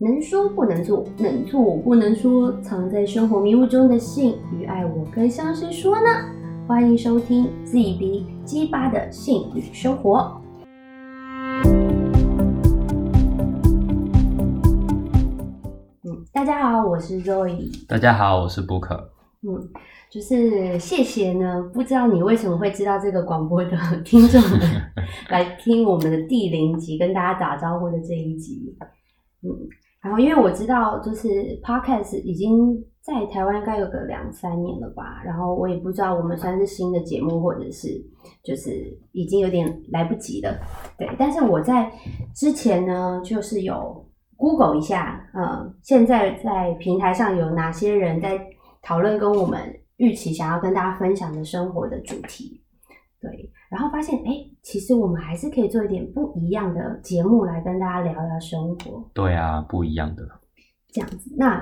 [0.00, 6.06] 能说不能做，能做不能说，藏在生活迷雾中的性与爱，我该向谁说呢？
[6.68, 10.40] 欢迎收听 ZB 鸡巴的性与生活。
[16.04, 17.84] 嗯，大家好，我是 Zoe。
[17.88, 18.88] 大家好，我是 Book。
[19.42, 19.68] 嗯，
[20.08, 24.60] 就是谢谢呢，不知道你为什么会知道这个广播的听众们
[25.28, 28.76] 来听我们的第零集，跟大家打招呼的这一集。
[29.40, 29.50] 嗯，
[30.00, 31.28] 然后因为我知道，就是
[31.62, 37.88] Podcast 已经在台湾应该有个两三年了吧，然后我也不知道我们算是新的节目，或者是
[38.44, 40.56] 就是已经有点来不及了。
[40.96, 41.90] 对，但是我在
[42.34, 48.40] 之前呢，就是有 Google 一下，呃，现在在平台上有哪些人在
[48.80, 49.58] 讨论跟我们
[49.96, 52.62] 预期想要跟大家分享的生活的主题。
[53.78, 59.08] 对，然后发现，哎，其实我们还是可以做一点不一样的节目来跟大家聊聊生活。
[59.14, 60.24] 对啊，不一样的。
[60.92, 61.56] 这样子，那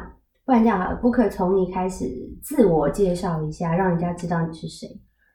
[0.46, 2.06] 不然这样好了，Booker 从你开始
[2.42, 4.88] 自我介绍一下，让人家知道你是谁。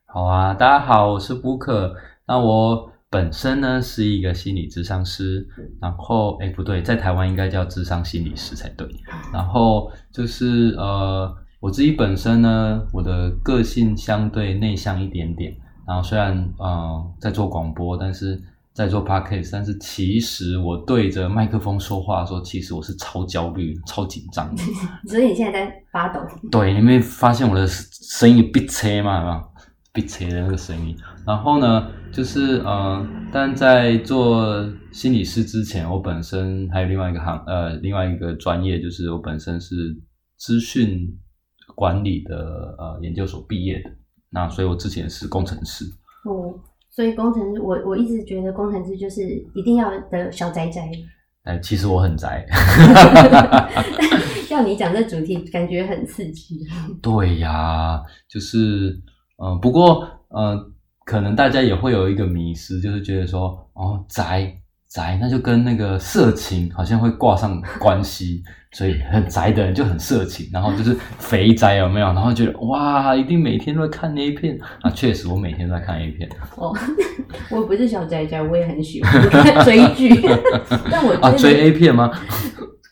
[0.07, 1.93] 好啊，大家好，我是 Book。
[2.25, 5.47] 那我本身呢是一个心理咨商师，
[5.79, 8.87] 然后哎不对，在台湾应该叫智商心理师才对。
[9.31, 15.55] 然后就是呃，我自己本身呢，我的个性相对内向一点点。
[15.91, 24.63] 然后虽然嗯在做广播，但是在做 podcast，但是其实我对着麦克风说话的时候，其实我是超焦虑、超紧张的。
[25.05, 26.21] 所以你现在在发抖。
[26.49, 29.19] 对，你没发现我的声音闭车嘛？
[29.19, 29.43] 有没有
[29.91, 30.95] 闭车的那个声音？
[31.27, 39.75] 然后呢，就是呃，但在做心理师之前，我本身还有另外一个行呃，另外一个专业，就是我本身是
[40.37, 41.05] 资讯
[41.75, 43.91] 管理的呃研究所毕业的。
[44.31, 45.83] 那所以，我之前是工程师。
[46.25, 46.53] 哦，
[46.89, 49.21] 所以工程师，我我一直觉得工程师就是
[49.53, 50.89] 一定要的小宅宅。
[51.43, 52.45] 哎，其实我很宅。
[54.49, 56.59] 要你讲这主题，感觉很刺激。
[57.01, 59.01] 对呀，就是
[59.43, 60.71] 嗯，不过呃，
[61.05, 64.60] 可能大家也会有一个迷失，就是觉得说，哦，宅。
[64.91, 68.43] 宅，那就跟那个色情好像会挂上关系，
[68.73, 72.07] 所以很宅的人就很色情，然后就是肥宅有没有？
[72.07, 74.91] 然后觉得哇，一定每天都在看 A 片啊！
[74.91, 76.29] 确实，我每天都在看 A 片。
[76.57, 76.75] 哦，
[77.49, 80.13] 我不是小宅宅，我也很喜欢追剧，
[80.91, 82.11] 但我啊追 A 片吗？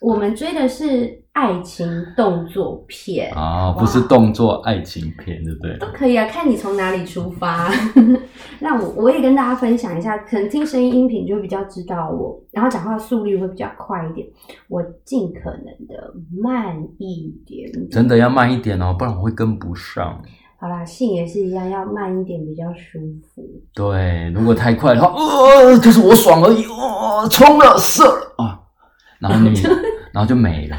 [0.00, 1.86] 我们追的是爱情
[2.16, 5.78] 动作片啊，不是动作爱情片，对不对？
[5.78, 7.70] 都可以啊，看你从哪里出发。
[8.58, 14.26] 那我我也跟大家分享一下，可能听声音音频就会比较知道我，然后讲话速率会比较快一点，
[14.68, 17.70] 我尽可能的慢一点。
[17.90, 20.20] 真的要慢一点哦，不然我会跟不上。
[20.60, 22.98] 好啦，性也是一样，要慢一点比较舒
[23.32, 23.42] 服。
[23.72, 28.60] 对，如果太快的话，呃，就是我爽而已，哦，冲了射了啊，
[29.20, 29.54] 然后你。
[30.12, 30.76] 然后就没了。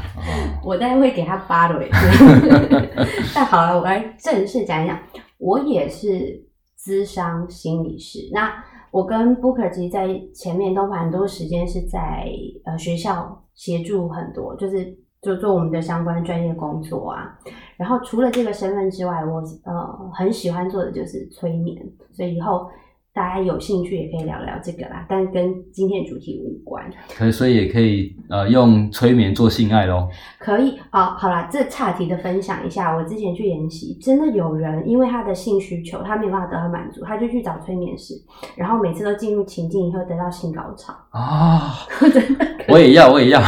[0.64, 1.80] 我待会会给他扒了。
[3.34, 4.98] 但好了，我来正式讲一讲，
[5.38, 6.44] 我也是
[6.78, 8.18] 咨商心理师。
[8.32, 8.52] 那
[8.90, 12.28] 我跟 Booker 其实在前面都蛮多时间是在
[12.64, 17.38] 呃学校协助很多，就是就做我们的相关专业工作啊。
[17.76, 21.82] 然后除了这个身份之外，我呃很喜欢做的就是催眠，
[22.12, 22.70] 所以以后。
[23.14, 26.82] 大家有兴趣也可以聊聊这个啦，但跟今天的主题无关。
[27.14, 30.08] 可以，所以也可以呃用催眠做性爱咯。
[30.38, 38.14] 可以啊，好啦，这岔题的分享一下，我之前去研习，真的有人因为他的性需求，他没有办法得到满足，他就去找催眠师，
[38.56, 41.70] 然后每次都进入情境以后得到性高潮啊！
[42.00, 43.42] 真的，我也要，我也要。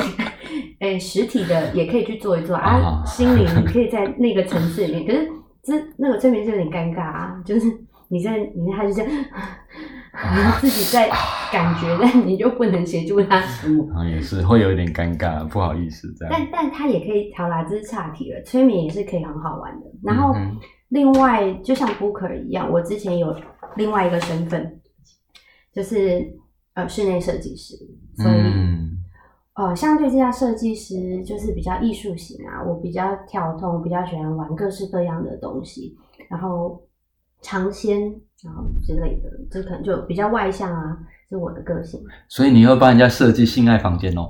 [0.80, 5.30] 哎，实体的也可以去做一做啊，心灵你可以在那个层次里面，可是
[5.62, 7.85] 这那个催眠是有点尴尬啊，就是。
[8.08, 11.08] 你在，你看他就这样，你自己在
[11.52, 13.88] 感觉，但你就不能协助他输。
[13.92, 16.32] 啊，也是会有一点尴尬，不好意思这样。
[16.32, 18.40] 但但他也可以调啦，这是岔题了。
[18.42, 19.86] 催眠也是可以很好玩的。
[20.04, 20.32] 然后
[20.90, 23.34] 另外，就像 Booker 一样，我之前有
[23.74, 24.80] 另外一个身份，
[25.72, 26.32] 就是
[26.74, 27.74] 呃室内设计师。
[28.16, 28.36] 所以
[29.54, 35.96] 呃，相对之下，设计师就是比较艺术型啊，我比较跳动，比较喜欢玩各式各样的东西，
[36.30, 36.80] 然后。
[37.42, 38.00] 尝鲜，
[38.42, 40.96] 然后之类的，这可能就比较外向啊，
[41.28, 42.00] 是我的个性。
[42.28, 44.28] 所以你会帮人家设计性爱房间哦？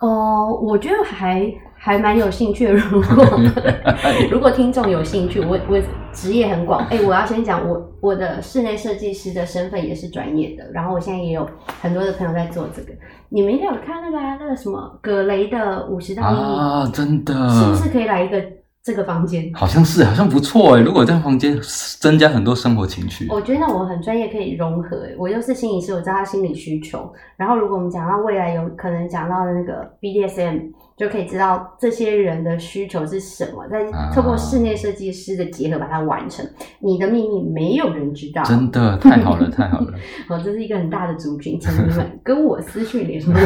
[0.00, 2.66] 哦，我觉得还还蛮有兴趣。
[2.72, 3.40] 如果
[4.30, 5.80] 如果听众有兴趣，我我
[6.12, 6.84] 职业很广。
[6.86, 10.68] 哎，我要先讲，我我的室内设计师的身份也是专业的。
[10.72, 11.48] 然后我现在也有
[11.80, 12.92] 很多的朋友在做这个。
[13.28, 16.90] 你们应该有看那个那个什么葛雷的五十道阴影啊？
[16.92, 18.42] 真的，是不是可以来一个？
[18.84, 19.50] 这个房间。
[19.54, 20.80] 好像是，好像不错哎。
[20.80, 21.56] 如果这个房间
[22.00, 25.06] 增加很多生活情趣，我觉得我很专业，可以融合。
[25.16, 27.12] 我又是心理师，我知道他心理需求。
[27.36, 36.44] 然后如果我们讲到未来有可能讲到的那个 BDSM，就可以知道这些人的需求是什么，再透过室内设计师的结合把它完成。
[36.80, 39.92] 你的秘密没有人知道，真的太好了，太好了。
[40.28, 43.32] 哦，这是一个很大的族群，请你们跟我私讯联络。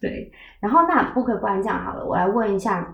[0.00, 2.92] 对，然后那不可不然这样好了，我来问一下。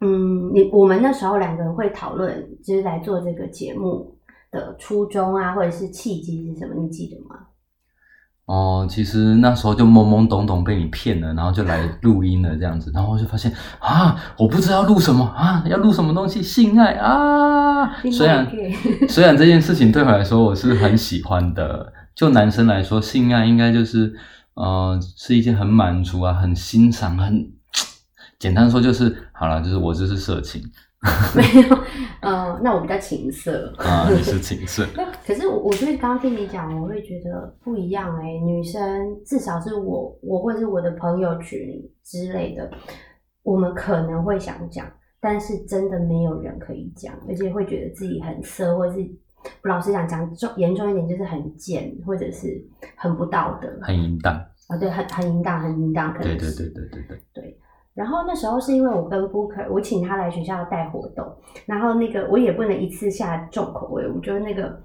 [0.00, 4.18] 嗯，你我们那时候两个人会讨论，就是来做这个节目
[4.50, 6.74] 的初衷啊，或者是契机是什么？
[6.74, 7.36] 你记得吗？
[8.46, 17.96] 哦，其实那时候就懵懵懂懂被你骗了，然后就来录音了这样子，然后就发现啊，我不知道录什么啊，要录什么东西，性爱啊。
[18.12, 18.46] 虽然
[19.08, 24.12] 虽然这件事情对我来说我是很喜欢的，就男生来说，性爱应该就是
[24.52, 27.53] 呃是一件很满足啊，很欣赏，很。
[28.44, 30.60] 简单说就是好了，就是我就是色情，
[31.34, 31.78] 没有，
[32.20, 34.86] 呃，那我比较情色啊，你是情色。
[35.26, 41.58] 可是我我觉得刚刚听你讲，我会觉得不一样哎，女生至少是我，我或者是我的朋友群
[42.04, 42.70] 之类的，
[43.42, 44.86] 我们可能会想讲，
[45.22, 49.00] 但是真的没有人可以讲，而且会觉得自己很色，或者是
[49.62, 52.62] 老实讲讲重严重一点，就是很贱，或者是
[52.94, 54.34] 很不道德，很淫荡
[54.68, 57.58] 啊，对，很很淫荡，很淫荡，对对对对对对对。
[57.94, 61.24] 然后那时候是因为我跟 Booker，我请他来学校带活动，
[61.64, 64.76] 然后那个我也不能一次下重口味，我觉得那个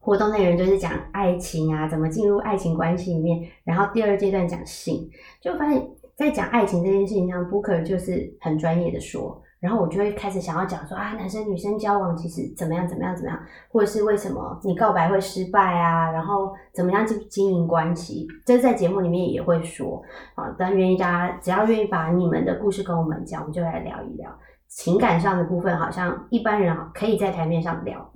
[0.00, 5.08] 活动内容就是讲爱情啊，怎么进入爱情关系里面，然后第二阶段讲性，
[5.40, 9.40] 就发现，在讲爱情这件事情上，Booker 就是很专业的说。
[9.60, 13.38] 然后我就会开始想要讲说啊，男生女生交往其实怎么样怎么样怎么样，
[13.70, 16.10] 或者是为什么你告白会失败啊？
[16.10, 18.26] 然后怎么样去经营关系？
[18.46, 20.02] 这在节目里面也会说
[20.34, 20.54] 啊。
[20.58, 24.34] 但愿意大家只要愿意把你们的故事跟我们讲，我们就来聊一聊
[24.66, 25.76] 情感上的部分。
[25.76, 28.10] 好像一般人可以在台面上聊，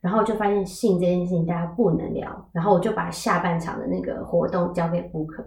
[0.00, 2.48] 然后就发现性这件事情大家不能聊。
[2.52, 5.46] 然后我就把下半场的那个活动交给布克。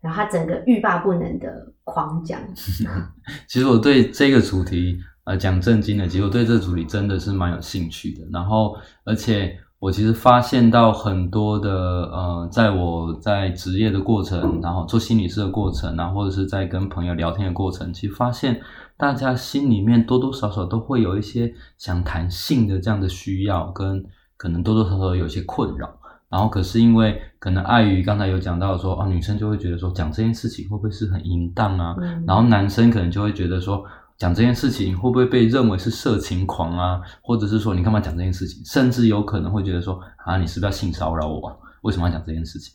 [0.00, 2.40] 然后他整个欲罢不能的狂讲。
[3.46, 8.24] 其实我对这个主题，呃，讲正经的，其实我对这个主题真的是蛮有兴趣的。
[8.32, 18.60] 然后，而且我其实发现到很多的，呃，在我在职业的过程，然后做心理师的过程，然后或者是在跟朋友聊天的过程，其实发现
[18.96, 24.02] 大家心里面多多少少都会有一些想谈性的这样的需要，跟
[24.36, 25.98] 可能多多少少有些困扰。
[26.28, 31.94] 然后可是因为可能碍于刚才有讲到说啊，女生就会觉得说讲这件事情会不会是很淫荡啊？
[32.26, 33.84] 然后男生可能就会觉得说
[34.18, 37.00] 讲这件事情会不会被认为是色情狂啊？
[37.22, 38.60] 或者是说你干嘛讲这件事情？
[38.64, 41.56] 甚至有可能会觉得说啊，你是不是要性骚扰我？
[41.82, 42.74] 为什么要讲这件事情？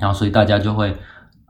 [0.00, 0.96] 然后所以大家就会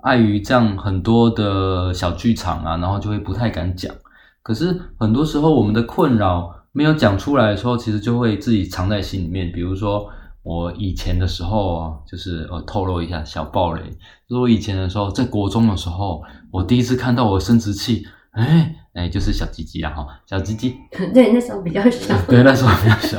[0.02, 3.94] 碍于这样很多的小剧场啊，然后就会不太敢讲。
[4.42, 10.10] 可是很多时候我们的困扰没有讲出来的时候，其实就会自己藏在心里面，比如说。
[10.42, 13.82] 我以前的时候，就是我透露一下小暴雷，
[14.28, 20.76] 就是我以前的时候，在国中的时候，我第一次看到我生殖器，哎哎，就是小鸡鸡啊哈，小鸡鸡。
[21.14, 22.14] 对，那时候比较小。
[22.26, 23.18] 对，那时候比较小。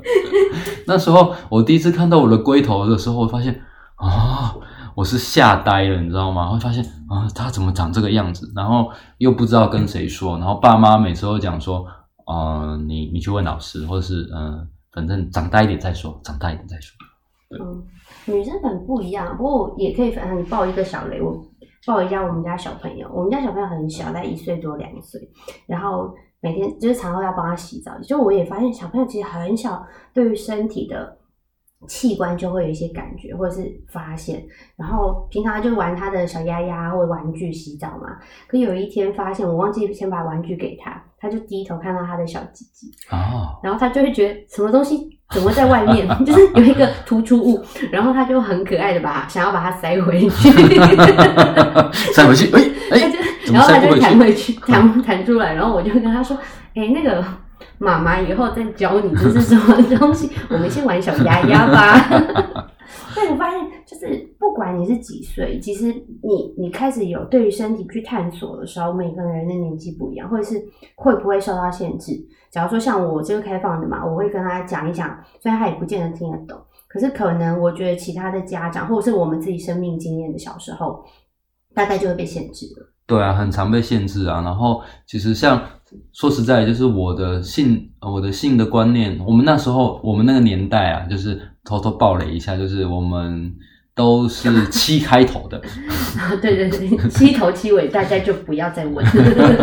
[0.86, 3.60] 那时候我第一次看到我的龟头的时候，我发现
[3.96, 4.54] 啊，
[4.94, 6.48] 我是吓呆了，你知道吗？
[6.48, 8.50] 会发现啊，它怎么长这个样子？
[8.56, 11.86] 然后又不知道跟谁说，然后爸妈每次都讲说，
[12.26, 14.66] 呃，你你去问老师，或者是嗯。
[14.94, 16.96] 反正长大一点再说，长大一点再说。
[17.60, 17.84] 嗯，
[18.26, 21.44] 女生很不一样，不过也可以反正你抱一个小雷，我
[21.86, 23.10] 抱一下我们家小朋友。
[23.12, 25.20] 我们家小朋友很小，在一岁多两岁，
[25.66, 27.98] 然后每天就是产后要帮他洗澡。
[28.00, 31.18] 就我也发现小朋友其实很小，对于身体的。
[31.86, 34.42] 器官就会有一些感觉，或者是发现，
[34.76, 38.16] 然后平常就玩他的小鸭鸭或玩具洗澡嘛。
[38.46, 42.90] 可有一天发现，我忘记先把玩具给他，他就低头看到他的小鸡鸡。
[43.10, 50.50] 哦，然后他就会觉得什么东西怎么在外面， 就是有一个突出物，然后他就很可爱的把想要把它塞回去，
[52.12, 52.60] 塞回去，哎
[52.90, 53.12] 哎，
[53.52, 56.36] 然后他就弹回去，弹弹出来，然后我就跟他说，
[56.74, 57.24] 哎，那个。
[57.84, 62.70] 妈妈以后再教你这是什么东西，我们先玩小鸭鸭吧。
[63.14, 65.86] 对，我发现就是不管你是几岁，其实
[66.22, 70.60] 你你开始有对于身体去探索的时候，每个人的年纪不一样，或者是
[70.94, 72.12] 会不会受到限制。
[72.50, 81.04] 假如说像我这个开放的嘛，我会跟他讲一讲，虽然他也不见得听得懂，可是可能我觉得其他的家长或者是我们自己生命经验的小时候，
[81.74, 82.88] 大概就会被限制了。
[83.06, 84.40] 对啊，很常被限制啊。
[84.42, 85.60] 然后其实像。
[86.12, 93.54] 说实在，就是我的性，我的性的观念，我们那时候，我们那个年代啊，就是偷偷爆雷一下，就是我们
[93.94, 95.60] 都是七开头的，
[96.42, 99.04] 对对对，七头七尾，大家就不要再问。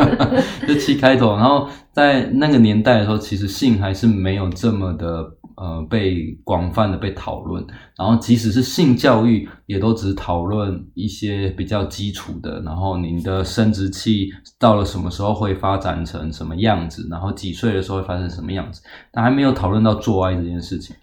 [0.67, 7.65] 就七开头，然后在那个年代的时候，其实性还是没有这么的呃被广泛的被讨论，
[7.98, 14.29] 然后即使是性教育，也都只讨论一些比较基础的，然后你的生殖器
[14.60, 18.81] 到了什么时候会发展成什么样子，然后几岁的时候会发生什么样子，
[19.12, 20.96] 但还没有讨论到做爱这件事情。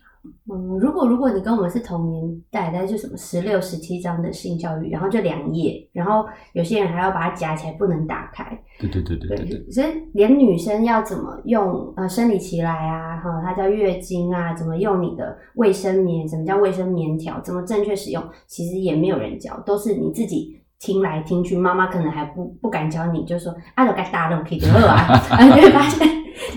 [0.50, 8.44] 嗯，如果如果你跟我们是同年代，大概就什么十六、十七章的性教育，然后就两页，然后有些人还要把它夹起来，不能打开。
[8.80, 26.08] 对对对对对对，所以连女生要怎么用呃生理期来啊，哈，它叫月经啊，怎么用你的卫生棉，什么叫卫生棉条，怎么正确使用，其实也没有人教，都是你自己听来听去，妈妈可能还不不敢教你，就说啊，都该大都可以得啊，然后你会发现。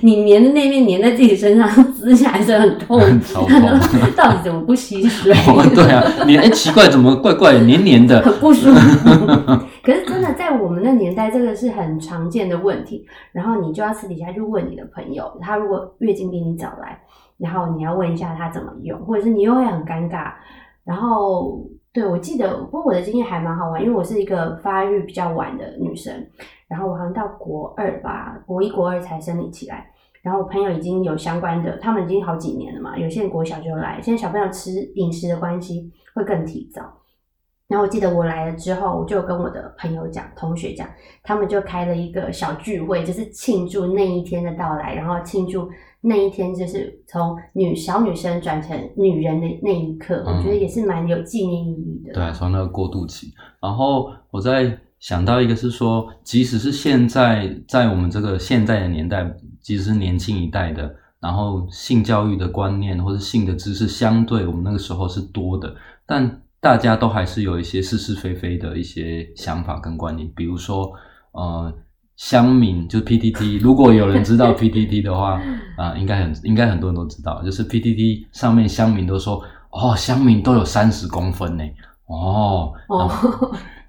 [0.02, 3.00] 你粘的那面粘在自己身上，撕下来是很痛。
[4.16, 5.34] 到底怎么不吸水？
[5.74, 9.10] 对啊，粘哎奇怪，怎么怪怪黏黏的， 很不舒服。
[9.84, 13.04] 可是真的在我们那年代，这个是很常见的问题。
[13.32, 17.00] 然后你就要私底下去问你的朋友，他如果月经比你早来，
[17.40, 20.32] 然后你要问一下他怎么用，或者是你又会很尴尬。
[20.86, 21.60] 然后
[21.94, 26.14] 对我记得，不过我的经验还蛮好玩，因为我是一个发育比较晚的女生。
[26.68, 29.86] 然后我好像到国二吧，国一国二才生理起来。
[30.22, 32.98] 然后我朋友已经有相关的，他们已经好几年了嘛。
[32.98, 36.82] 有些人国小就来，现在小朋友吃饮食的关系会更提早。
[37.68, 40.88] 然后我记得我来了之后，我就跟我的朋友讲、同学讲，
[41.24, 45.70] 他们就开了一个小聚会，就是庆祝那一天的到来，然后庆祝
[46.02, 50.24] 那一天就是从女小女生转成女人的那一刻。
[50.26, 52.14] 我觉得也是蛮有纪念意义的。
[52.14, 53.34] 对，从那个过渡期。
[53.62, 54.78] 然后我在。
[55.02, 65.74] 想到一个是说，即使是现在在我们这个现在的年代，即使是年轻一代的，然后性教育的观念或者性的知识相对我们那个时候是多的，
[66.06, 70.32] 但大家都还是有一些是是非非的一些想法跟观念。
[70.36, 70.94] 比如说，
[71.32, 71.74] 呃，
[72.24, 75.42] 乡民就 PTT，如果有人知道 PTT 的话，
[75.76, 81.64] 啊，应该很应该很多人都知道，就是 PTT 上面乡民都说，哦，乡民都有三十公分呢，
[82.06, 83.12] 哦，哦。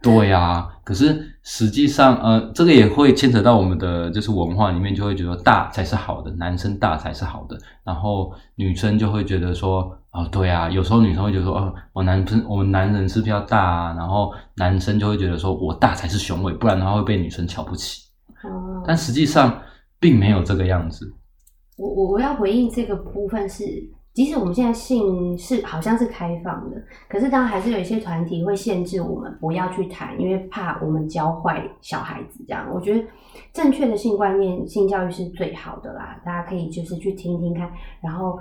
[0.00, 18.00] 对呀，可是实际上，呃，这个也会牵扯到我们的就是文化里面，就会觉得大才是好的，男生大才是好的，然后女生就会觉得说，哦，对啊，有时候女生会觉得说，哦，我男生我们男人是比较大啊，然后男生就会觉得说我大才是雄伟，不然的话会被女生瞧不起。
[18.86, 19.60] 但实际上
[19.98, 21.12] 并没有这个样子。
[21.76, 23.64] 我我我要回应这个部分是。
[24.14, 26.76] 即使我们现在性是好像是开放的，
[27.08, 32.44] 可是当然还是有一些团体会限制我们不要去谈，因为怕我们教坏小孩子。
[32.46, 33.02] 这样，我觉得
[33.54, 36.20] 正确的性观念、性教育是最好的啦。
[36.26, 37.72] 大家可以就是去听听看，
[38.02, 38.38] 然后。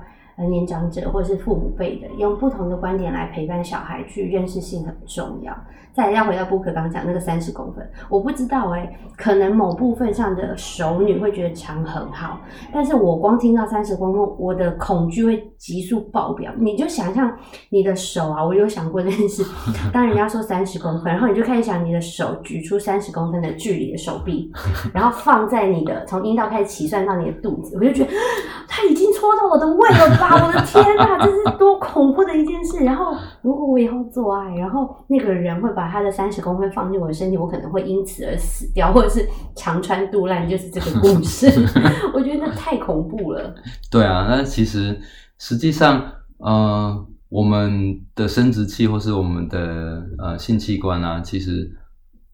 [0.49, 5.55] 年长者或者是父母辈的，用不同的观点来陪伴小孩去认识性很重要。
[5.93, 12.39] 再要回到布克刚讲那个三十公分，我不知道哎，可能某部分上的熟女会觉得长很好，
[12.73, 16.49] 但是我光听到三十公分，我的恐惧会急速爆表。
[16.57, 17.29] 你就想象
[17.67, 19.43] 你的手啊，我有想过这件事。
[19.91, 24.49] 当人家说三十公分，然后你就开始想你的手举出三十公分的距离的手臂，
[24.93, 28.11] 然后放在你的从阴道开始起算到你的肚子，我就觉得
[28.65, 30.30] 他已经戳到我的胃了吧。
[30.35, 32.83] 我的天呐，这是多恐怖的一件事！
[32.83, 41.47] 然后，如果我以后做爱，然后那个人会把他的三十公分放进我的身体，我可能会因此而死掉，或者是肠穿肚烂，就是这个故事。
[42.13, 43.53] 我觉得那太恐怖了。
[43.91, 44.99] 对啊，那其实
[45.37, 46.03] 实际上，
[46.37, 51.69] 呃，我们的生殖器或是我们的呃性器官啊，其实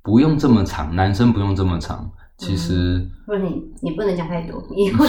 [0.01, 2.11] 不用这么长，男生不用这么长。
[2.37, 5.03] 其实，不是你，你不能讲太多，以后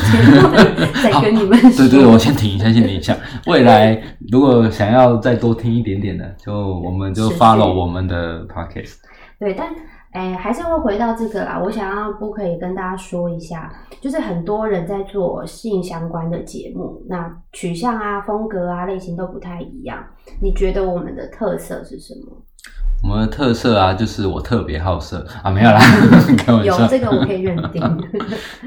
[1.02, 1.84] 再跟你们说。
[1.86, 3.14] 对对，我先停一下，先停一下。
[3.46, 8.94] 未来如果想要再多听一点点的，就我们就 follow 我们的 podcast。
[9.38, 9.68] 对，但
[10.12, 11.60] 哎，还是会回到这个啦。
[11.62, 13.70] 我想要不可以跟大家说一下，
[14.00, 20.02] 就是很多人在做性相关的节目，那取向啊、风格啊、类型都不太一样。
[20.40, 22.42] 你觉得我们的特色是什么？
[23.02, 25.78] 我们的特色啊，就是我特别好色啊，没有啦，
[26.36, 26.80] 开玩笑。
[26.80, 27.80] 有这个我可以认定。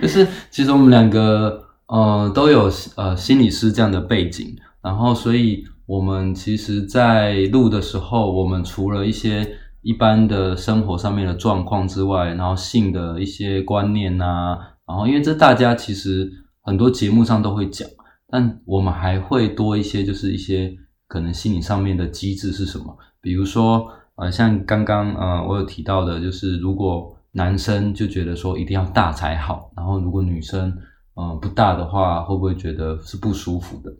[0.01, 14.57] 就 是其实我们两个呃都有呃心理师这样的背景，然后所以我们其实，在录的时候，我们除了一些一般的生活上面的状况之外，然后性的一些观念呐，
[14.87, 17.85] 然后因为这大家其实很多节目上都会讲，
[18.29, 20.73] 但我们还会多一些，就是一些
[21.07, 23.85] 可能心理上面的机制是什么，比如说。
[24.21, 30.71] 呃，像刚刚呃，我有提到的，就是如果男生就觉得说一定要大才好，然后如果女生
[31.15, 33.91] 呃不大的话，会不会觉得是不舒服的？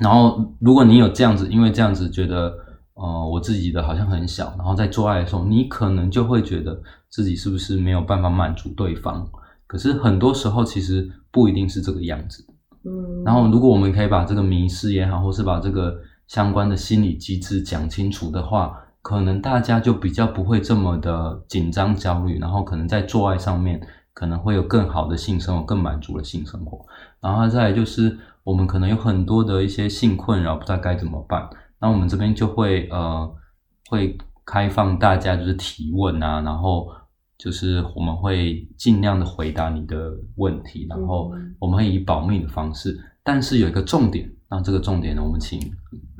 [0.00, 2.54] 然后如果你有这样子，因为这样子觉得
[2.94, 9.28] 呃，我自己的好像很小，然后在做爱的时候，你可能就会觉得自己是不是没有办法满足对方？
[9.66, 12.42] 可是很多时候其实不一定是这个样子。
[12.86, 15.94] 嗯，然后如果我们可以把这个迷失也好，或是把这个
[16.28, 23.78] 相关的心理机制讲清楚的话，可能大家就比较不会这么的紧张焦虑，然后可能在做爱上面
[24.14, 26.82] 可能会有更好的性生活，更满足的性生活。
[27.20, 31.46] 然后再来就是我们可能有很多的一些性困扰，不知道该怎么办。
[31.78, 33.30] 那我们这边就会呃
[33.90, 36.88] 会开放大家就是提问啊，然后
[37.36, 45.60] 就是我们会尽量的回答你的问题，然后我们会以保密的方式，但是有一个重点，那这个重点呢，我们请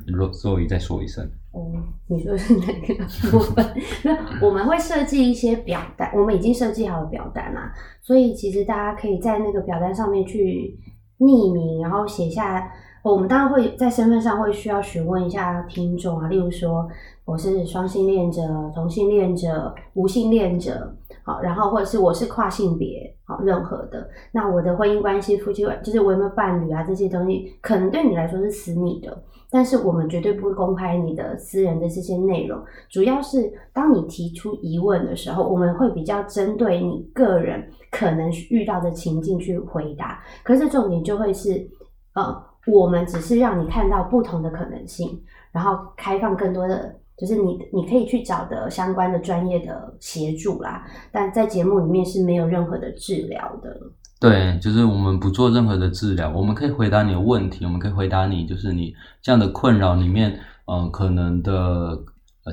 [0.05, 1.27] 若若仪再说一声。
[1.55, 1.71] 哦，
[2.07, 2.93] 你说是哪个
[3.31, 3.65] 部分？
[4.03, 10.77] 那我们会设计一些表单，我们已经设计好了表单啦，所以其实大家可以在那个表单上面去
[11.19, 12.71] 匿名，然后写下。
[13.05, 16.89] 我们当然会在身份上会需要询问一下听众啊，例如说
[17.23, 18.41] 我是双性恋者、
[18.73, 32.63] 同性恋者、无性恋者，好，然后或者是我是跨性别，好，任何的，那我的婚姻关系、夫妻就是我有没有伴侣啊，这些东西可能对你来说是私密的，但是我们绝对不会公开你的私人的这些内容。
[32.89, 41.67] 主要是当你提出疑问的时候，我们会比较针对你个人可能遇到的情境去回答，可是重点就会是，
[42.13, 42.43] 呃。
[42.67, 50.85] 我们只是让你看到不同的可能性，然后开放更多的，就是你你可以去找的相关的专业的协助啦。
[51.11, 53.75] 但在节目里面是没有任何的治疗的。
[54.17, 62.01] 对，就是我们不做任何的治疗，我们可以回答你的问题，我们可以回答你，就是你这样的困扰里面，嗯，可能的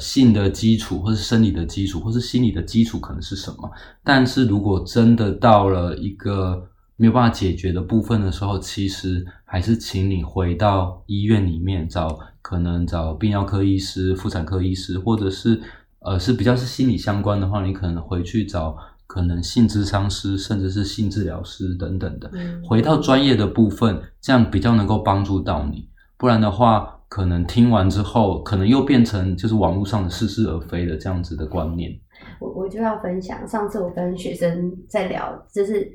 [0.00, 3.71] 性的基础，或是生理的基础，或是心理的基础可能是什么？
[4.04, 6.62] 但是如果真的到了一个
[6.97, 15.61] 没有办法解决的部分的时候，其实还是请你回到医院里面找，可能找泌尿科医师、妇产科医师，或者是
[16.01, 22.31] 呃是比较是心理相关的话，你可能回去找可能性智商师，甚至是性治疗师等等的，
[22.65, 25.89] 回到专业的部分，这样比较能够帮助到你。
[26.17, 31.99] 不然的话，可能听完之后，可能又变成就是网络上的似是而非的这样子的观念。
[32.39, 35.90] 我我就要分享，上次我跟学生在聊，就是。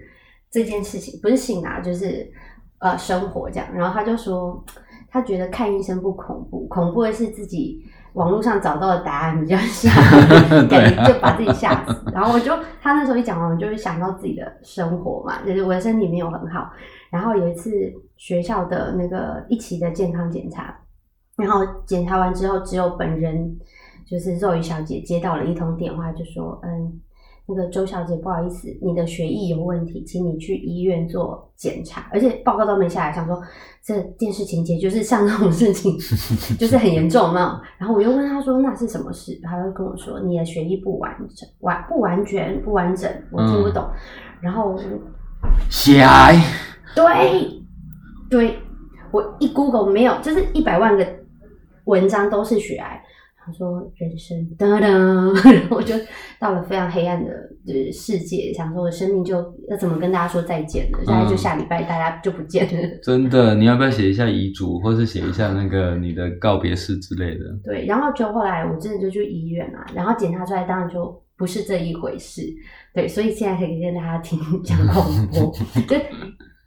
[0.49, 2.29] 这件事情不是性啊，就是
[2.79, 3.67] 呃生活这样。
[3.73, 4.63] 然后他就说，
[5.10, 7.83] 他觉得看医生不恐怖，恐怖的是自己
[8.13, 9.89] 网络上找到的答案比较吓，
[10.67, 11.95] 感觉，就把自己吓死。
[12.13, 16.71] 然后我就他那时候一讲完，我就会想到自己的生活嘛，就是我的身体没有很好。
[17.12, 17.71] 然后有一次
[18.15, 20.77] 学校的那个一期的健康检查，
[21.38, 23.57] 然后检查完之后，只有本人
[24.05, 26.99] 就是肉鱼小姐接到了一通电话，就说嗯。
[27.47, 33.41] 那个周小姐，不好意思，你的血液有问题，请你去医院做检查，而且报告都没下来，想说
[33.81, 35.97] 这电视情节就是像这种事情，
[36.60, 37.62] 就是很严重嘛。
[37.77, 43.88] 然后我又问他说那是什么事，他就跟我说你的血液不完整，完不完全不完整，我听不懂。
[44.41, 44.77] 然后
[45.69, 46.36] 血癌，
[46.93, 47.49] 对
[48.29, 48.60] 对，
[49.12, 51.07] 我一 Google 没有，就是一百万个
[51.86, 53.01] 文章都是血癌。
[53.47, 54.81] 他说：“人生噔噔，
[55.49, 55.95] 然后我就
[56.38, 57.31] 到了非常黑暗的
[57.65, 59.38] 的世界，想说我生命就
[59.69, 60.99] 要怎么跟大家说再见呢？
[61.05, 62.88] 现在就下礼拜大家就不见了。
[63.01, 67.45] 真的，你要不要写一下遗嘱，或是写一下那个你的告别式之类的？
[67.63, 72.41] 对，然后就后来我真的就去医院嘛，然后检查出来，当然就不是这一回事。
[72.93, 75.53] 对，所以现在可以跟大家听讲广播，
[75.88, 75.95] 就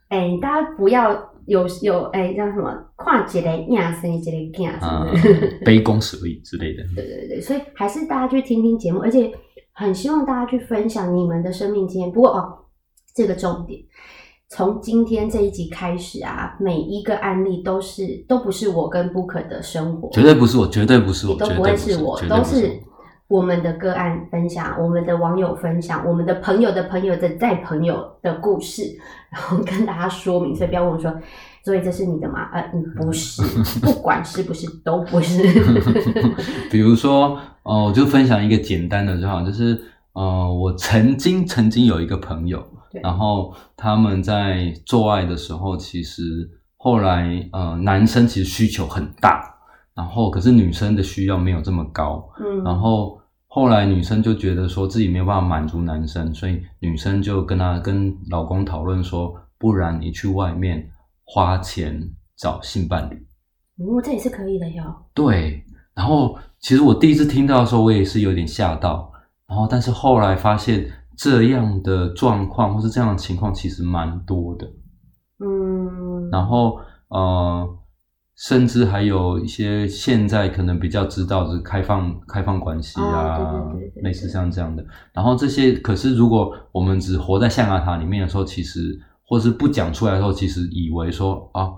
[0.09, 1.15] 哎，大家不要。”
[1.47, 6.83] 有有哎，叫什么跨界的亚生这类件什么的， 杯弓蛇影之类的。
[6.95, 9.31] 对对对，所以还是大家去听听节目，而且
[9.73, 12.11] 很希望大家去分享你们的生命经验。
[12.13, 12.59] 不过哦，
[13.15, 13.81] 这个重点，
[14.51, 22.81] 从今天这一集开始啊，每一个案例都是都不是我跟 Book 的生活，绝对不是我，绝对不是我，都不会是我，都是
[23.31, 28.83] 我们的个案分享，我们的网友分享，我们的朋友的朋友的再朋友的故事。
[29.31, 31.15] 然后跟大家说明，所以不要问我说，
[31.65, 32.51] 所以这是你的吗？
[32.53, 32.61] 呃，
[32.97, 33.41] 不是，
[33.79, 35.45] 不管是不是都不是。
[36.73, 39.81] 比如说，哦，我就分享一个简单的就好，就是
[40.15, 42.61] 呃，我曾经曾经有一个朋友，
[43.01, 49.55] 然后他们在做爱的时候，其实后来呃，男生其实需求很大，
[49.95, 53.20] 然后可是女生的需要没有这么高，嗯，然后。
[53.53, 60.89] 后来女生就觉得说自己没有办法满足男生，所以女生就跟她跟老公讨论说，不然你去外面
[61.25, 62.01] 花钱
[62.37, 63.17] 找性伴侣。
[63.79, 64.85] 哦，这也是可以的哟。
[65.13, 69.13] 对，然后其实我第一次听到的时候，我也是有点吓到。
[69.49, 74.67] 然后，但是后来发现这样的状况或是这样的情况其实蛮多的。
[75.45, 76.31] 嗯。
[76.31, 77.69] 然后呃，
[78.41, 84.83] 甚至还有一些现在可能比较知道的开放开放关系啊，哦对对对对对类似像这样的。
[85.13, 91.69] 然后这些，可是如果我们只活在象牙塔里面的时候，其实或是不讲出来的时候，其实以为说啊，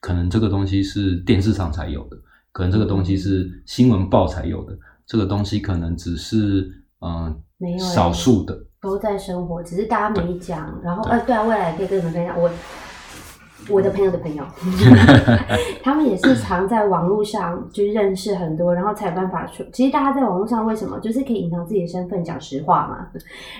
[0.00, 2.16] 可能这个东西是电视上才有的，
[2.52, 7.36] 可能这个东西是新闻报才有的，这个东西可能只是嗯、
[7.80, 8.56] 少数的。
[8.80, 10.80] 都在生活，只是大家没讲。
[10.84, 12.48] 然后，呃，对啊，未来可以跟你们分享我
[13.70, 14.44] 我的朋友的朋友，
[15.82, 19.64] 他们也是常在网络上就认识很多，然后才有办法说。
[19.72, 23.08] 其实大家在网络上为什么就是可以隐藏自己的身份，讲实话嘛。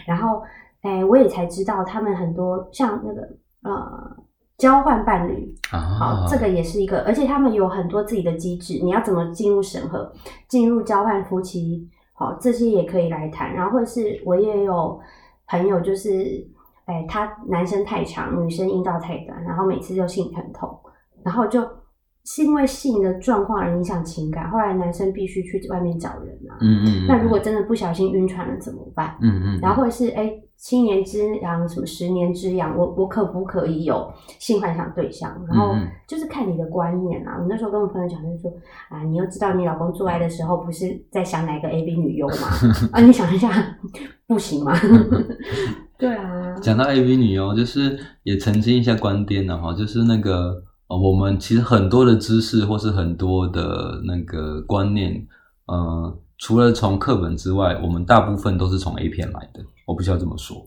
[0.07, 0.43] 然后，
[0.83, 3.23] 哎，我也才知道他们很多像那个
[3.63, 4.17] 呃
[4.59, 10.13] 交换伴侣，啊好，这个也是一个，而且他们有很多自己的机制，你要怎么进入审核，
[10.49, 13.55] 进入交换夫妻，好，这些也可以来谈。
[13.55, 15.01] 然后或者是我也有
[15.49, 16.47] 朋友，就是，
[16.87, 20.79] 哎，他男生太长，女生阴道太短，然后每次就性疼痛，
[21.23, 21.61] 然后就
[22.25, 26.57] 是因为性的状况而影响情感，后来男生必须去外面找人啊。
[26.61, 29.17] 嗯嗯嗯，那如果真的不小心晕船了怎么办？
[29.21, 35.31] 嗯嗯，然后或者是哎，七年之痒，什么十年之痒，我我可不可以有性幻想对象？
[35.49, 37.37] 然后嗯嗯就是看你的观念啊。
[37.41, 38.51] 我那时候跟我朋友讲，就是说
[38.89, 42.49] 啊，你又知道你老公做爱的时候不是在想哪个 A B 女优吗？
[42.93, 43.51] 啊，你想一下，
[44.27, 44.73] 不行吗？
[45.97, 55.27] 对啊，讲到 AV 女优，就是也澄清一下观点的哈，就是那个呃，我们其实很多的知识或是很多的那个观念，
[55.67, 59.63] 呃，除了从课本之外，我们大部分都是从 A 片来的。
[59.87, 60.67] 我不需要这么说，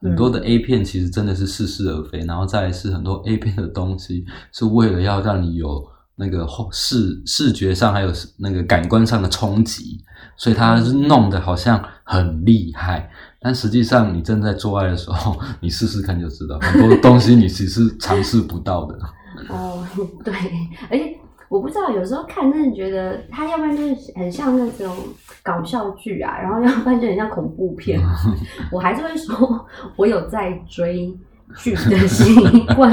[0.00, 10.00] 很多的 A 片其实真的是似是而非，然后再来是很多 A 片的东西是为了要让你有那个后视视觉上还有那个感官上的冲击，
[10.36, 13.10] 所以它是弄得好像很厉害。
[13.44, 18.98] 但实际上，你正在做爱的时候， 你试试看就知道，很多东西你其实是尝试不到的。
[19.50, 19.86] 哦，
[20.24, 20.32] 对，
[20.90, 21.14] 而且
[21.50, 24.96] 我不知道，有时候看真的觉得它要不然就是很像那种
[25.42, 28.00] 搞笑剧啊，然后要不然就很像恐怖片。
[28.72, 31.14] 我还是会说，我有在追
[31.54, 32.34] 剧的习
[32.74, 32.90] 惯，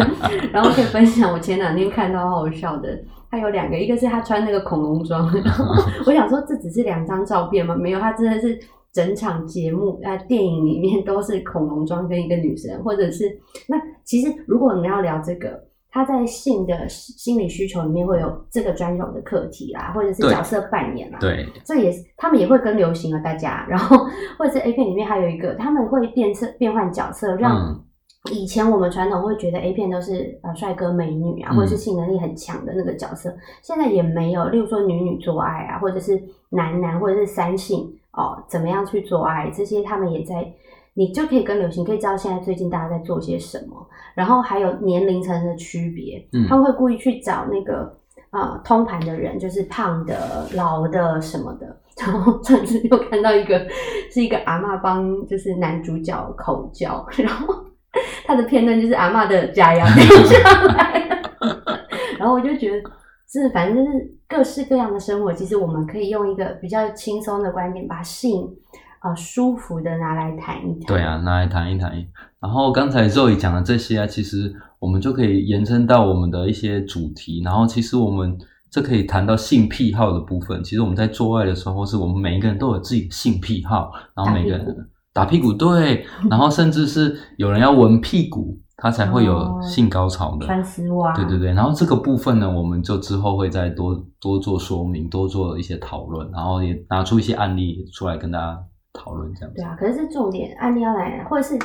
[0.52, 2.90] 然后可以分享我前两天看到好好笑的。
[3.30, 5.66] 他有两个，一个是他穿那个恐龙装，然后
[6.06, 7.74] 我想说这只是两张照片吗？
[7.74, 8.60] 没有，他真的是
[8.94, 13.26] 整场节目呃电影里面都是恐龙装跟一个女生， 或者是
[13.68, 23.98] 那其实如果你们要聊这个，他在性的心理需求里面会有这个专有的课题啦，或者是角色扮演啦，对，这也是他们也会跟流行啊，大家， 然后
[24.38, 27.84] 或者是 A 片里面还有一个，他们会变色变换角色，让嗯。
[28.32, 31.58] 以前我们传统会觉得 A 片都是呃帅哥美女啊，嗯。
[31.58, 40.54] 或者是性能力很强的那个角色，现在也没有，例如说女女做爱啊，或者是男男或者是三性哦，怎么样去做爱，这些他们也在。
[40.94, 47.98] 你就可以跟流行，可以知道现在最近大家在做些什么，然后还有年龄层的区别，嗯他们会故意去找那个
[48.32, 51.78] 呃通盘的人，就是胖的、老的什么的。
[52.06, 53.66] 然后上次又看到一个
[54.12, 57.56] 是一个阿嬷帮就是男主角口交，然后
[58.26, 61.80] 他的片段就是阿嬷的假牙掉下来了，
[62.20, 62.90] 然后我就觉得
[63.40, 68.46] 是反正就是各式各样的生活，其实我们可以用一个比较轻松的观点，把性
[69.02, 70.88] 呃舒服的拿来谈一谈。
[70.88, 71.92] 对啊，拿来谈一谈。
[72.42, 77.42] 然后刚才 Zoe 讲的这些啊，其实我们就可以延伸到我们的一些主题。
[77.46, 78.38] 然后其实我们
[78.70, 80.62] 这可以谈到性癖好的部分。
[80.62, 90.46] 其实我们在做爱的时候，是我们每一个人都有自己的性癖好，然后每个人打屁股对，然后甚至是有人要闻屁股，他才会有哦性高潮的。
[90.48, 98.60] 穿丝袜，对对对，然后这个部分呢，我们就之后会再多多做说明，多做一些讨论，然后也拿出一些案例出来跟大家
[98.92, 99.64] 讨论，这样子对。
[99.64, 101.58] 啊，可是这重点案例要来，或者是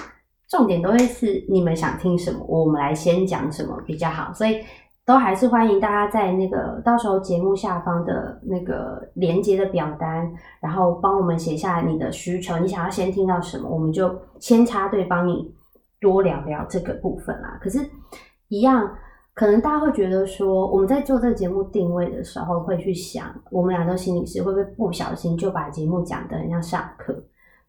[0.47, 4.59] 重点都会是你们想听什么，我们来先讲什么比较好，所以
[5.07, 15.51] 都还是欢迎大家在那个到时候节目下方的那个连接的表单，然后帮我们写下你的需求，你想要先听到什么，我们就先插队帮你
[16.01, 17.59] 多聊聊这个部分啦。
[17.63, 17.79] 可是，
[18.49, 18.91] 一样。
[19.35, 27.13] 可能大家会觉得说，我们在做这个节目定位的时候，会去想，我们俩都心理师，会不会不小心就把节目讲的很像上课？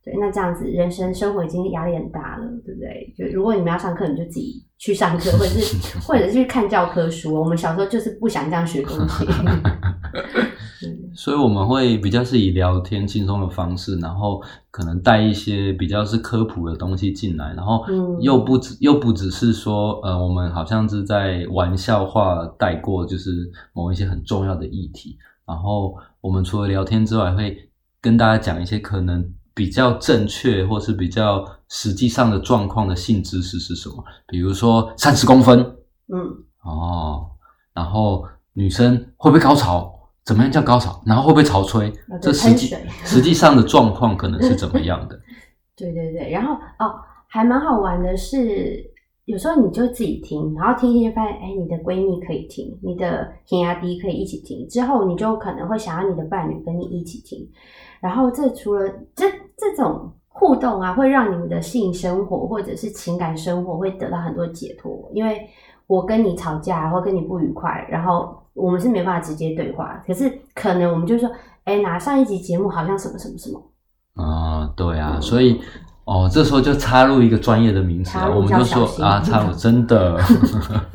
[0.02, 3.14] 对，那这样子人生生活已经压力很大了，对不对？
[3.18, 7.36] 就如果你们要上课，你就自己去上课，或者是 或者是去看教科书。
[7.36, 9.28] 我们小时候就是不想这样学东西。
[11.08, 25.18] 嗯所以我们会比较是以聊天轻松的方式，然后可能带一些比较是科普的东西进来，然后嗯又不只又不只是说，呃，我们好像是在玩笑话带过，就是某一些很重要的议题。
[25.46, 27.58] 然后我们除了聊天之外，会
[28.02, 35.60] 跟大家讲一些可能比较正确或是比较实际上的状况的性知识是什么，比如说三十公分
[36.14, 36.20] 嗯，
[36.64, 37.28] 哦，
[37.74, 39.97] 然后女生会不会高潮？
[40.28, 41.02] 怎么样叫高潮？
[41.06, 41.90] 然后会不会潮吹？
[42.22, 45.18] 这实际 实际上的状况可能是怎么样的？
[45.78, 46.96] 对对对，然后哦，
[47.30, 48.84] 还蛮好玩的是，
[49.24, 57.48] 有时候你就自己听，然后听一听发现，哎，你的闺蜜可以听，你的天涯弟可以一起听，之后你就可能会想要你的伴侣跟你一起听，
[58.02, 58.86] 然后这除了
[59.16, 65.48] 这这种互动啊，会让你们的性生活或者是情感生活会得到很多解脱，因为
[65.88, 68.38] 我跟你吵架或跟你不愉快，然后。
[68.60, 71.30] 我们是没办法直接对话，可是可能我们就说，
[71.64, 73.62] 哎，哪上一集节目好像什么什么什么。
[74.16, 75.62] 啊，对啊，所以
[76.06, 80.18] 哦，这时候就插入一个专业的名词，我们就说啊，插入真的，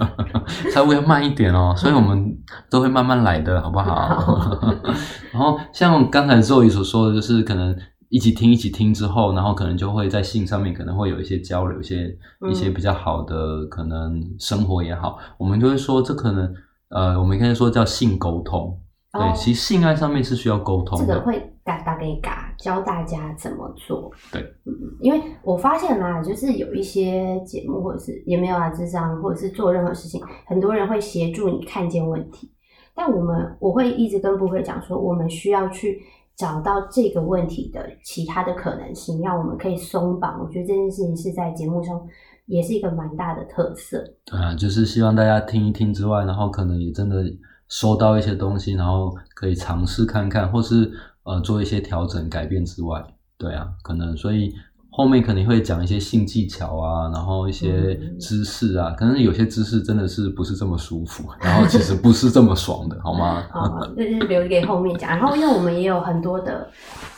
[0.75, 2.37] 插入要慢一点哦，所以我们
[2.69, 4.59] 都会慢慢来的，好不好？
[5.31, 7.73] 然后像刚才周宇所说的，就是可能
[8.13, 12.17] 一起听一起听之后，然后可能就会在性上面可能会有一些交流，一些
[12.49, 16.55] 一些比较好的可能生活也好，我们就会说这可能。
[16.95, 18.79] 呃，我们可以说叫性沟通，
[19.13, 21.07] 对，其实性爱上面是需要沟通的。
[21.07, 24.13] 这个会嘎大概嘎教大家怎么做。
[24.31, 32.53] 对，嗯，因为我发现啦，就是有一些节目或者是也没有啊智商，或者是做任何事情，很多人会协助你看见问题，
[32.95, 35.99] 但我们我会一直跟布克讲说，我们需要去
[36.43, 40.41] 找到这个问题的其他的可能性，让我们可以松绑。
[40.41, 42.09] 我觉得这件事情是在节目中。
[42.47, 47.25] 也是一个蛮大的特色，啊，就是希望大家听一听之外，然后可能也真的
[47.69, 53.01] 收到一些东西，然后可以尝试看看，或是呃做一些调整改变之外，
[53.39, 54.53] 对啊，可能所以
[54.93, 63.43] 后面肯定会讲一些性技巧啊，然后一些知识啊，可能有些知识真的是不是这么舒服，然后其实不是这么爽的，好吗？
[63.51, 65.11] 好，就是留给后面讲。
[65.11, 66.69] 然后因为我们也有很多的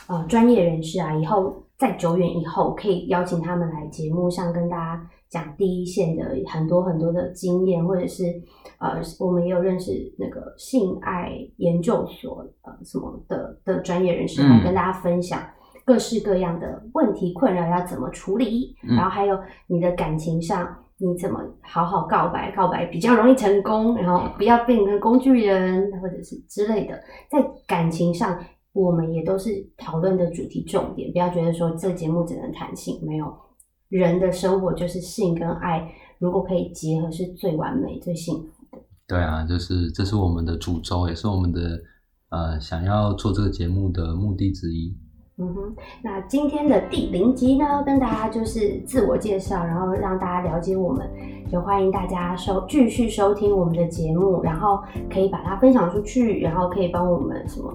[0.06, 5.10] 呃专业人士啊，以后在久远以后可以邀请他们来节目上跟大家。
[5.30, 8.22] 讲第一线的很多很多的经验，或者是
[8.78, 15.42] 呃，我们也有认识那个性爱研究所呃什么的的专业人士来跟大家分享
[15.84, 26.98] 各式各样的问题困扰要怎么处理，然后还有你的感情上你怎么好好告白，告白比较容易成功，然后不要变成工具人或者是之类的，
[27.30, 28.38] 在感情上
[28.72, 33.26] 我们也都是讨论的主题重点，不要觉得说这节目只能谈性，没有。
[33.90, 38.82] 人的生活就是性跟爱，如果可以结合，是最完美、最幸福的。
[39.06, 41.78] 对啊，就是这是我们的主轴，也是我们的
[42.30, 44.96] 呃想要做这个节目的目的之一。
[45.36, 51.10] 嗯哼，那今天的第零集呢，跟大家就是自我介绍，然后让大家了解我们，
[51.50, 54.80] 就欢迎大家收继续收听我们的节目，然后
[55.12, 57.72] 可以把它分享出去，然后可以帮我们什么。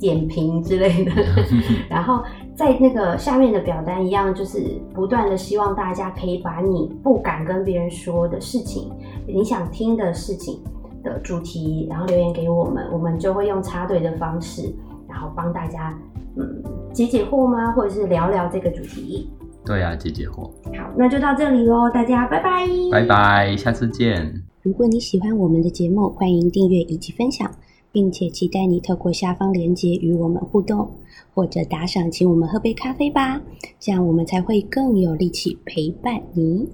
[0.00, 1.12] 点评之类的，
[1.88, 2.22] 然后
[2.54, 4.60] 在那个下面的表单一样，就是
[4.92, 8.90] 不断的希望大家可以把你不敢跟别人说的事情，
[9.26, 10.60] 你想听的事情
[11.02, 14.74] 的主题，然后留言给我们，我们就会用插队的方式，
[15.08, 15.96] 然后帮大家
[16.36, 17.72] 嗯解解惑吗？
[17.72, 19.30] 或者是聊聊这个主题？
[19.64, 20.50] 对啊，解解惑。
[20.76, 24.42] 好，那就到这里喽，大家拜拜，拜拜，下次见。
[24.62, 27.50] 如果你喜欢我们的节目，欢迎订阅以及分享。
[27.92, 30.90] 并且期待你透过下方链接与我们互动，
[31.32, 33.40] 或者打赏请我们喝杯咖啡吧，
[33.78, 36.68] 这样我们才会更有力气陪伴你。